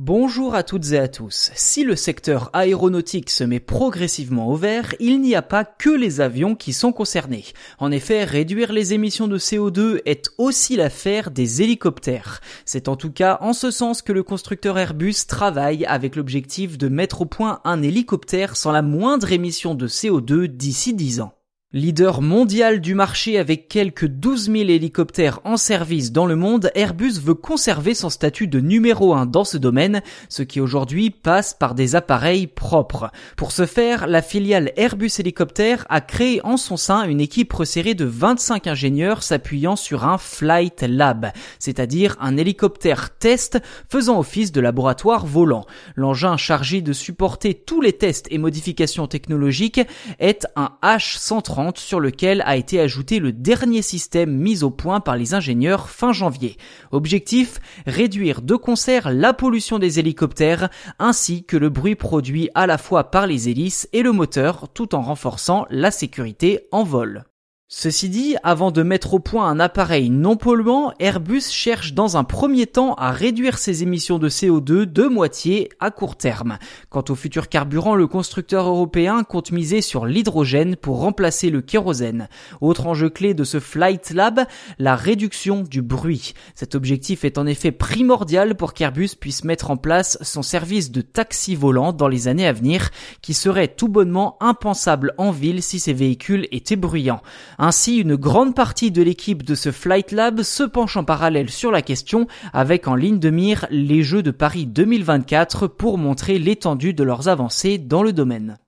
Bonjour 0.00 0.54
à 0.54 0.62
toutes 0.62 0.92
et 0.92 0.98
à 1.00 1.08
tous. 1.08 1.50
Si 1.56 1.82
le 1.82 1.96
secteur 1.96 2.50
aéronautique 2.52 3.30
se 3.30 3.42
met 3.42 3.58
progressivement 3.58 4.46
au 4.46 4.54
vert, 4.54 4.94
il 5.00 5.20
n'y 5.20 5.34
a 5.34 5.42
pas 5.42 5.64
que 5.64 5.90
les 5.90 6.20
avions 6.20 6.54
qui 6.54 6.72
sont 6.72 6.92
concernés. 6.92 7.44
En 7.80 7.90
effet, 7.90 8.22
réduire 8.22 8.72
les 8.72 8.94
émissions 8.94 9.26
de 9.26 9.38
CO2 9.38 10.00
est 10.06 10.30
aussi 10.38 10.76
l'affaire 10.76 11.32
des 11.32 11.62
hélicoptères. 11.62 12.40
C'est 12.64 12.86
en 12.86 12.94
tout 12.94 13.10
cas 13.10 13.38
en 13.40 13.52
ce 13.52 13.72
sens 13.72 14.00
que 14.00 14.12
le 14.12 14.22
constructeur 14.22 14.78
Airbus 14.78 15.26
travaille 15.26 15.84
avec 15.84 16.14
l'objectif 16.14 16.78
de 16.78 16.86
mettre 16.86 17.22
au 17.22 17.26
point 17.26 17.60
un 17.64 17.82
hélicoptère 17.82 18.54
sans 18.54 18.70
la 18.70 18.82
moindre 18.82 19.32
émission 19.32 19.74
de 19.74 19.88
CO2 19.88 20.46
d'ici 20.46 20.94
10 20.94 21.22
ans. 21.22 21.37
Leader 21.74 22.22
mondial 22.22 22.80
du 22.80 22.94
marché 22.94 23.38
avec 23.38 23.68
quelques 23.68 24.06
12 24.06 24.44
000 24.44 24.56
hélicoptères 24.70 25.40
en 25.44 25.58
service 25.58 26.12
dans 26.12 26.24
le 26.24 26.34
monde, 26.34 26.70
Airbus 26.74 27.20
veut 27.22 27.34
conserver 27.34 27.92
son 27.92 28.08
statut 28.08 28.46
de 28.46 28.58
numéro 28.58 29.12
1 29.12 29.26
dans 29.26 29.44
ce 29.44 29.58
domaine, 29.58 30.00
ce 30.30 30.42
qui 30.42 30.62
aujourd'hui 30.62 31.10
passe 31.10 31.52
par 31.52 31.74
des 31.74 31.94
appareils 31.94 32.46
propres. 32.46 33.10
Pour 33.36 33.52
ce 33.52 33.66
faire, 33.66 34.06
la 34.06 34.22
filiale 34.22 34.72
Airbus 34.78 35.10
Hélicoptère 35.18 35.84
a 35.90 36.00
créé 36.00 36.40
en 36.42 36.56
son 36.56 36.78
sein 36.78 37.04
une 37.04 37.20
équipe 37.20 37.52
resserrée 37.52 37.92
de 37.92 38.06
25 38.06 38.66
ingénieurs 38.66 39.22
s'appuyant 39.22 39.76
sur 39.76 40.06
un 40.06 40.16
Flight 40.16 40.80
Lab, 40.88 41.32
c'est-à-dire 41.58 42.16
un 42.18 42.38
hélicoptère 42.38 43.10
test 43.18 43.58
faisant 43.90 44.18
office 44.18 44.52
de 44.52 44.62
laboratoire 44.62 45.26
volant. 45.26 45.66
L'engin 45.96 46.38
chargé 46.38 46.80
de 46.80 46.94
supporter 46.94 47.52
tous 47.52 47.82
les 47.82 47.92
tests 47.92 48.26
et 48.30 48.38
modifications 48.38 49.06
technologiques 49.06 49.82
est 50.18 50.46
un 50.56 50.70
H130 50.82 51.57
sur 51.76 52.00
lequel 52.00 52.42
a 52.46 52.56
été 52.56 52.80
ajouté 52.80 53.18
le 53.18 53.32
dernier 53.32 53.82
système 53.82 54.30
mis 54.30 54.62
au 54.62 54.70
point 54.70 55.00
par 55.00 55.16
les 55.16 55.34
ingénieurs 55.34 55.90
fin 55.90 56.12
janvier. 56.12 56.56
Objectif, 56.92 57.60
réduire 57.86 58.42
de 58.42 58.54
concert 58.54 59.10
la 59.12 59.32
pollution 59.32 59.78
des 59.78 59.98
hélicoptères 59.98 60.68
ainsi 60.98 61.44
que 61.44 61.56
le 61.56 61.68
bruit 61.68 61.96
produit 61.96 62.48
à 62.54 62.66
la 62.66 62.78
fois 62.78 63.10
par 63.10 63.26
les 63.26 63.48
hélices 63.48 63.88
et 63.92 64.02
le 64.02 64.12
moteur 64.12 64.68
tout 64.72 64.94
en 64.94 65.02
renforçant 65.02 65.66
la 65.70 65.90
sécurité 65.90 66.68
en 66.70 66.84
vol. 66.84 67.24
Ceci 67.70 68.08
dit, 68.08 68.34
avant 68.42 68.70
de 68.70 68.82
mettre 68.82 69.12
au 69.12 69.18
point 69.18 69.46
un 69.46 69.60
appareil 69.60 70.08
non 70.08 70.36
polluant, 70.36 70.94
Airbus 71.00 71.50
cherche 71.50 71.92
dans 71.92 72.16
un 72.16 72.24
premier 72.24 72.66
temps 72.66 72.94
à 72.94 73.10
réduire 73.10 73.58
ses 73.58 73.82
émissions 73.82 74.18
de 74.18 74.30
CO2 74.30 74.86
de 74.86 75.04
moitié 75.04 75.68
à 75.78 75.90
court 75.90 76.16
terme. 76.16 76.56
Quant 76.88 77.04
au 77.10 77.14
futur 77.14 77.50
carburant, 77.50 77.94
le 77.94 78.06
constructeur 78.06 78.66
européen 78.66 79.22
compte 79.22 79.52
miser 79.52 79.82
sur 79.82 80.06
l'hydrogène 80.06 80.76
pour 80.76 81.00
remplacer 81.00 81.50
le 81.50 81.60
kérosène. 81.60 82.30
Autre 82.62 82.86
enjeu 82.86 83.10
clé 83.10 83.34
de 83.34 83.44
ce 83.44 83.60
Flight 83.60 84.12
Lab, 84.12 84.46
la 84.78 84.96
réduction 84.96 85.60
du 85.60 85.82
bruit. 85.82 86.32
Cet 86.54 86.74
objectif 86.74 87.22
est 87.22 87.36
en 87.36 87.46
effet 87.46 87.70
primordial 87.70 88.54
pour 88.54 88.72
qu'Airbus 88.72 89.10
puisse 89.20 89.44
mettre 89.44 89.70
en 89.70 89.76
place 89.76 90.16
son 90.22 90.40
service 90.40 90.90
de 90.90 91.02
taxi 91.02 91.54
volant 91.54 91.92
dans 91.92 92.08
les 92.08 92.28
années 92.28 92.48
à 92.48 92.54
venir, 92.54 92.88
qui 93.20 93.34
serait 93.34 93.68
tout 93.68 93.88
bonnement 93.88 94.38
impensable 94.40 95.12
en 95.18 95.32
ville 95.32 95.62
si 95.62 95.78
ces 95.78 95.92
véhicules 95.92 96.48
étaient 96.50 96.74
bruyants. 96.74 97.20
Ainsi, 97.60 97.96
une 97.98 98.14
grande 98.14 98.54
partie 98.54 98.92
de 98.92 99.02
l'équipe 99.02 99.42
de 99.42 99.56
ce 99.56 99.72
Flight 99.72 100.12
Lab 100.12 100.42
se 100.42 100.62
penche 100.62 100.96
en 100.96 101.02
parallèle 101.02 101.50
sur 101.50 101.72
la 101.72 101.82
question 101.82 102.28
avec 102.52 102.86
en 102.86 102.94
ligne 102.94 103.18
de 103.18 103.30
mire 103.30 103.66
les 103.70 104.02
Jeux 104.04 104.22
de 104.22 104.30
Paris 104.30 104.66
2024 104.66 105.66
pour 105.66 105.98
montrer 105.98 106.38
l'étendue 106.38 106.94
de 106.94 107.02
leurs 107.02 107.26
avancées 107.26 107.78
dans 107.78 108.04
le 108.04 108.12
domaine. 108.12 108.58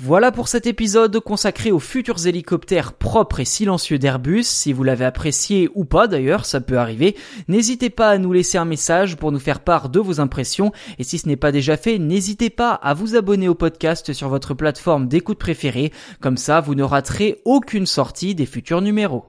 Voilà 0.00 0.30
pour 0.30 0.46
cet 0.46 0.68
épisode 0.68 1.18
consacré 1.18 1.72
aux 1.72 1.80
futurs 1.80 2.24
hélicoptères 2.24 2.92
propres 2.92 3.40
et 3.40 3.44
silencieux 3.44 3.98
d'Airbus. 3.98 4.44
Si 4.44 4.72
vous 4.72 4.84
l'avez 4.84 5.04
apprécié 5.04 5.68
ou 5.74 5.84
pas 5.84 6.06
d'ailleurs, 6.06 6.46
ça 6.46 6.60
peut 6.60 6.78
arriver. 6.78 7.16
N'hésitez 7.48 7.90
pas 7.90 8.10
à 8.10 8.18
nous 8.18 8.32
laisser 8.32 8.58
un 8.58 8.64
message 8.64 9.16
pour 9.16 9.32
nous 9.32 9.40
faire 9.40 9.58
part 9.58 9.88
de 9.88 9.98
vos 9.98 10.20
impressions. 10.20 10.70
Et 11.00 11.02
si 11.02 11.18
ce 11.18 11.26
n'est 11.26 11.34
pas 11.34 11.50
déjà 11.50 11.76
fait, 11.76 11.98
n'hésitez 11.98 12.48
pas 12.48 12.74
à 12.74 12.94
vous 12.94 13.16
abonner 13.16 13.48
au 13.48 13.56
podcast 13.56 14.12
sur 14.12 14.28
votre 14.28 14.54
plateforme 14.54 15.08
d'écoute 15.08 15.40
préférée. 15.40 15.92
Comme 16.20 16.36
ça, 16.36 16.60
vous 16.60 16.76
ne 16.76 16.84
raterez 16.84 17.42
aucune 17.44 17.86
sortie 17.86 18.36
des 18.36 18.46
futurs 18.46 18.82
numéros. 18.82 19.24